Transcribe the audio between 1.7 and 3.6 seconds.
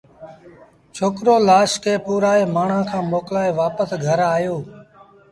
کي پورآئي مآڻهآݩ کآݩ موڪلآئي